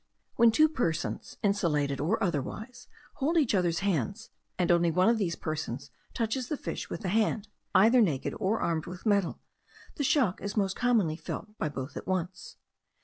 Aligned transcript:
When 0.35 0.49
two 0.49 0.67
persons, 0.67 1.37
insulated 1.43 1.99
or 2.01 2.23
otherwise, 2.23 2.87
hold 3.17 3.37
each 3.37 3.53
other's 3.53 3.81
hands, 3.81 4.31
and 4.57 4.71
only 4.71 4.89
one 4.89 5.09
of 5.09 5.19
these 5.19 5.35
persons 5.35 5.91
touches 6.15 6.47
the 6.47 6.57
fish 6.57 6.89
with 6.89 7.01
the 7.01 7.09
hand, 7.09 7.49
either 7.75 8.01
naked 8.01 8.33
or 8.39 8.59
armed 8.61 8.87
with 8.87 9.05
metal, 9.05 9.41
the 9.97 10.03
shock 10.03 10.41
is 10.41 10.57
most 10.57 10.75
commonly 10.75 11.17
felt 11.17 11.55
by 11.59 11.69
both 11.69 11.95
at 11.95 12.07
once. 12.07 12.57